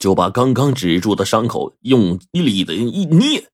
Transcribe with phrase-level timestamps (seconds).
[0.00, 3.50] 就把刚刚止住的伤口用力的一捏，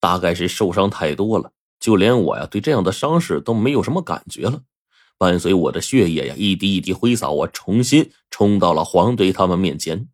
[0.00, 4.62] 大概是受伤太多了，就连我呀对这样的伤势都没有什么感觉了。
[5.18, 10.08] 伴随我的血液呀一滴一滴挥洒，我重新冲到了黄队他们面前。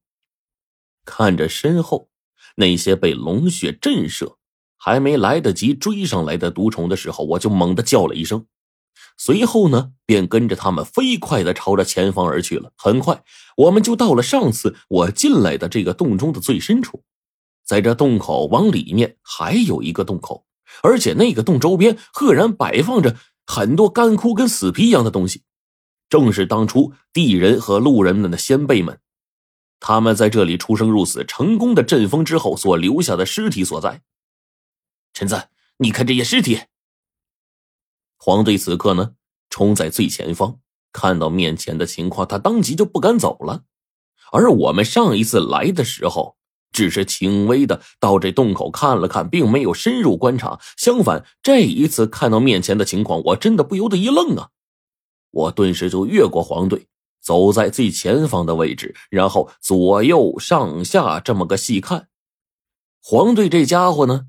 [1.07, 2.11] 看着身后
[2.57, 4.35] 那些被龙血震慑、
[4.77, 8.45] 还没来得及追上来的毒虫的时候，我就猛地叫了一声。
[9.23, 12.73] 随后呢，便跟着他们飞快的朝着前方而去了。
[12.75, 13.23] 很快，
[13.55, 17.05] 我们就到了上次我进来的这个洞中的最深处。
[17.63, 20.47] 在这洞口往里面还有一个洞口，
[20.83, 23.15] 而且那个洞周边赫然摆放着
[23.47, 25.43] 很多干枯跟死皮一样的东西，
[26.09, 29.01] 正是当初地人和路人们的先辈们，
[29.81, 34.01] 他们在这里出生入死、成功的阵风之后所留下的尸体所在。
[35.13, 36.61] 陈子，你看这些尸体。
[38.23, 39.13] 黄队此刻呢，
[39.51, 40.59] 冲在最前方，
[40.93, 43.65] 看到面前的情况，他当即就不敢走了。
[44.33, 46.37] 而我们上一次来的时候，
[46.73, 50.61] 只是轻微的到这洞口看了看，并没有深入观察。
[50.77, 54.51] 相反，这一次看到面前的情况，我真的不由得一愣啊！
[55.33, 56.87] 我顿时就越过黄队，
[57.21, 62.09] 走在最前方的位置，然后左右上下这么个细看。
[63.03, 64.27] 黄队这家伙呢，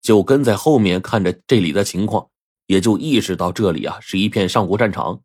[0.00, 2.30] 就跟在后面看着这里的情况。
[2.66, 5.22] 也就意识到这里啊是一片上古战场，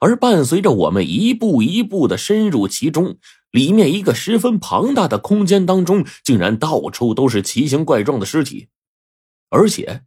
[0.00, 3.18] 而伴随着我们一步一步的深入其中，
[3.50, 8.68] 里面一个十分庞大的空间当中，竟然到处都是奇形怪状的尸体，
[9.48, 10.02] 而且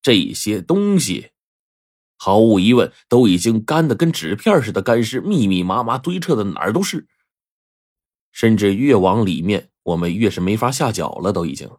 [0.00, 1.30] 这些东西
[2.16, 7.06] 毫无疑问都已经干的跟纸片似的干尸，密密麻麻堆砌的哪儿都是，
[8.32, 11.70] 甚至越往里面，我们越是没法下脚了，都已经。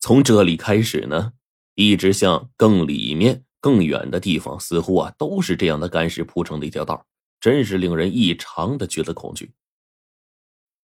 [0.00, 1.34] 从这里开始呢。
[1.74, 7.06] 一直向更里面、更远的地方，似乎啊都是这样的干尸铺成的一条道，
[7.40, 9.52] 真是令人异常的觉得恐惧。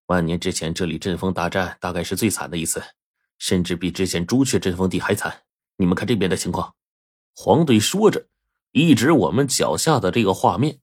[0.07, 2.83] 万年之前，这里阵风大战大概是最惨的一次，
[3.39, 5.43] 甚至比之前朱雀阵风地还惨。
[5.77, 6.75] 你们看这边的情况。
[7.37, 8.27] 黄队说着，
[8.73, 10.81] 一直我们脚下的这个画面，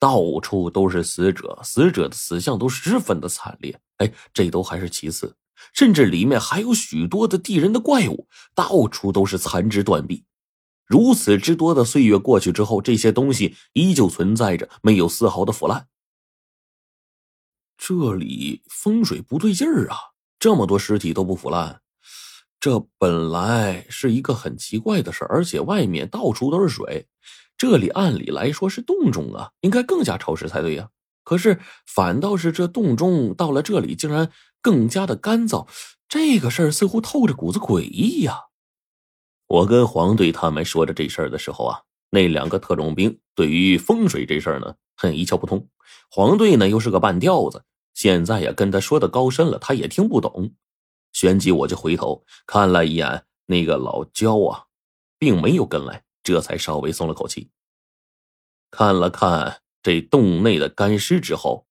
[0.00, 3.78] 到处都是死者，死者的死相都十分的惨烈。
[3.98, 5.36] 哎，这都还是其次。
[5.72, 10.24] 甚至里面还有许多的地人的怪物，到处都是残肢断臂。
[10.86, 15.88] 如此之多的岁月过去之后，这些东西依旧存在着，没有丝毫的腐烂。
[17.78, 19.96] 这里风水不对劲儿啊！
[20.38, 21.80] 这么多尸体都不腐烂，
[22.60, 27.06] 这本来是一个很奇怪的事而且外面到处都是水，
[27.56, 30.88] 这里按理来说是洞中啊，应该更加潮湿才对呀。
[31.24, 34.30] 可是反倒是这洞中到了这里，竟然。
[34.64, 35.66] 更加的干燥，
[36.08, 38.42] 这个事儿似乎透着股子诡异呀。
[39.48, 45.68] 我跟黄队他们说着这事儿的时候啊，那两个特种兵对于风水这事儿呢，很一窍不通。
[46.08, 50.54] 黄队呢又是个半吊子，现在呀跟他说的高深了，他也听不懂。
[51.12, 54.66] 旋即我就回头看了一眼那个老焦啊，
[55.18, 57.50] 并没有跟来，这才稍微松了口气。
[58.70, 61.66] 看了看这洞内的干尸之后。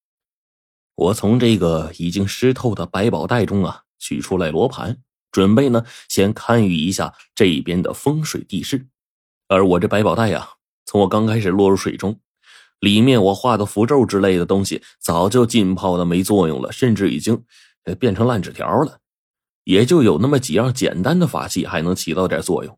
[0.95, 4.97] 我从这个已经湿透的百宝袋中啊取出来罗盘，
[5.31, 8.88] 准备呢先看预一下这边的风水地势。
[9.47, 10.50] 而我这百宝袋呀，
[10.85, 12.19] 从我刚开始落入水中，
[12.79, 17.44] 里面我画的符咒之类的东西早就浸泡的没作用了，甚至已经
[18.00, 19.00] 变成烂纸条了。
[19.63, 22.77] 也就有那么几样简单的法器还能起到点作用。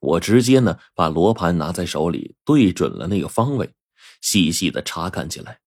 [0.00, 3.72] 我直接呢把罗盘拿在手里，对准了那个方位，
[4.20, 5.60] 细细的查看起来。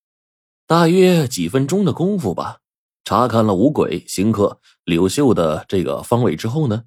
[0.68, 2.60] 大约几分钟的功夫吧，
[3.04, 6.84] 查看了五鬼、行客、柳秀的这个方位之后呢，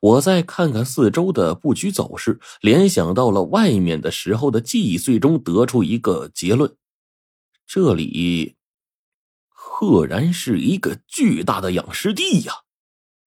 [0.00, 6.74] 我再看看四周的布局走势，联想到了外面的时候的记忆，最终得出一个结论：
[7.66, 8.56] 这里
[9.48, 12.52] 赫然是一个巨大的养尸地呀，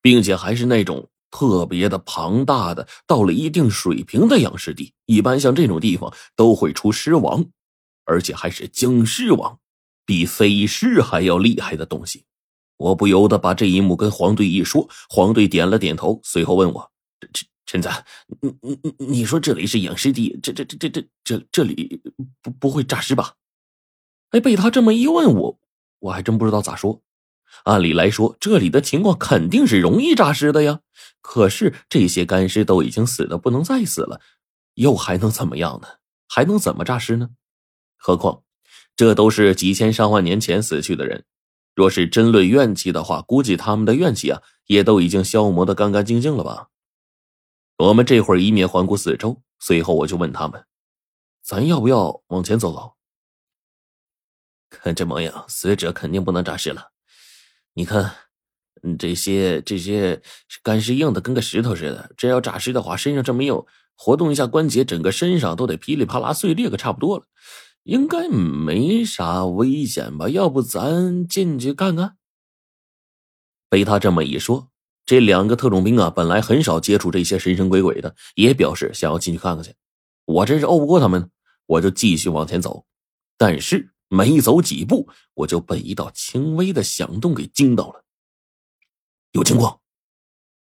[0.01, 4.93] 并且还是那种特别的庞大的，到了一定水平的养尸地。
[5.05, 7.45] 一般像这种地方都会出尸王，
[8.05, 9.59] 而且还是僵尸王。
[10.05, 12.25] 比飞尸还要厉害的东西，
[12.75, 14.89] 我不由得把这一幕跟黄队一说。
[15.07, 16.91] 黄队点了点头，随后问我
[17.31, 17.89] ：“陈陈子，
[18.41, 22.01] 你你你你说这里是养尸地，这这这这这这这里
[22.41, 23.35] 不不会诈尸吧？”
[24.31, 25.59] 哎，被他这么一问，我
[25.99, 27.01] 我还真不知道咋说。
[27.63, 30.81] 按理来说，这里的情况肯定是容易诈尸的呀。
[31.21, 34.19] 可是这些干尸都已经死的不能再死了，
[34.73, 35.87] 又还能怎么样呢？
[36.27, 37.29] 还能怎么诈尸呢？
[38.05, 38.43] 何况……
[38.95, 41.25] 这都是几千上万年前死去的人，
[41.73, 46.67] 若是真论怨气的话，估计他们的怨气啊，也都已经消磨的干干净净了吧。
[47.77, 50.63] 我们这会儿一面环顾四周，随后我就问他们
[51.41, 52.93] ：“咱要不要往前走走？”
[54.69, 56.91] 看这模样，死者肯定不能诈尸了。
[57.73, 58.13] 你看，
[58.99, 60.21] 这些这些
[60.61, 63.59] 干尸硬的跟个石头似的，这要诈尸的话，身上这么硬，
[63.95, 67.25] 活动一下关节，整个身上都得噼里啪啦碎裂个差不多了，
[67.83, 70.29] 应该没啥危险吧？
[70.29, 72.17] 要不咱进去看看？
[73.69, 74.69] 被他这么一说，
[75.05, 79.73] 这两个特种兵啊，本来很少接触这些神神鬼鬼的，也表示想要进去看看去。
[80.25, 81.29] 我真是拗不过他们，
[81.65, 82.85] 我就继续往前走。
[83.37, 88.05] 但是没走几步，我就被一道轻微的响动给惊到了。
[89.31, 89.81] 有情况！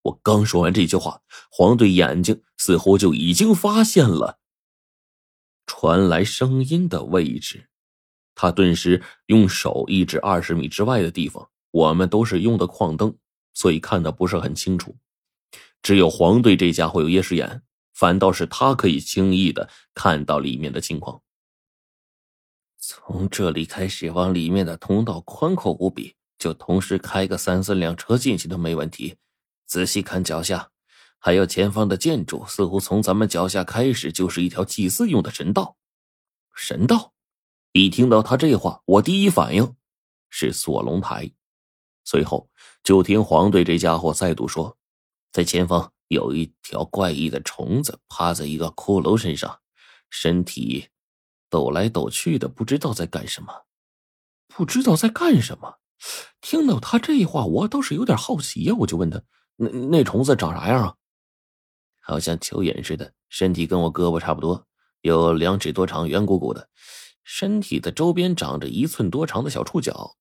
[0.03, 4.38] 我刚说完这句话，黄队眼睛似乎就已经发现了
[5.81, 7.69] 传来声音的位置，
[8.35, 11.49] 他顿时用手一指二十米之外的地方。
[11.71, 13.17] 我们都是用的矿灯，
[13.55, 14.97] 所以看的不是很清楚。
[15.81, 17.63] 只有黄队这家伙有夜视眼，
[17.95, 21.23] 反倒是他可以轻易的看到里面的情况。
[22.79, 29.15] 从这里开始往里面的通道宽阔无比，就同时开个三四辆车进去都没问题。
[29.65, 30.71] 仔细看脚下，
[31.19, 35.77] 还有前方的建筑，似乎从咱们脚下开始就是一条祭祀用的神道。
[36.55, 37.13] 神道！
[37.73, 39.77] 一听到他这话，我第一反应
[40.31, 41.31] 是锁龙台。
[42.05, 42.49] 随后，
[42.83, 44.77] 就听黄队这家伙再度说
[45.31, 49.61] ：“在前方有一条怪异的虫子，趴在一个骷髅身上，
[50.09, 50.89] 身体
[51.51, 53.67] 抖来抖去的，不知道在干什么。
[54.47, 55.79] 不知道在干什么。”
[56.41, 59.21] 听到他这话，我倒是有点好奇呀，我就问他
[59.57, 60.95] ：“那那虫子长啥样啊？”
[62.09, 64.67] 好像蚯蚓似的，身体跟我胳膊差不多，
[65.03, 66.71] 有两尺多长，圆鼓鼓的，
[67.23, 70.17] 身体的周边长着一寸多长的小触角。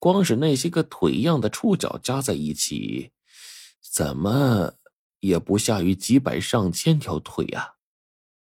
[0.00, 3.12] 光是那些个腿一样的触角加在一起，
[3.80, 4.74] 怎么
[5.20, 7.74] 也不下于几百上千条腿呀！